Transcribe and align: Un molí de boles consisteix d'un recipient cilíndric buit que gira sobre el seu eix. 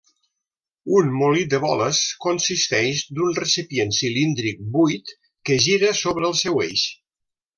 Un 0.99 1.09
molí 1.17 1.43
de 1.49 1.59
boles 1.65 1.99
consisteix 2.25 3.03
d'un 3.19 3.37
recipient 3.41 3.93
cilíndric 3.99 4.65
buit 4.77 5.15
que 5.51 5.61
gira 5.67 5.95
sobre 6.03 6.29
el 6.33 6.37
seu 6.43 6.61
eix. 6.69 6.89